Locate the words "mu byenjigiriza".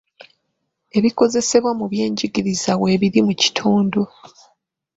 1.79-2.71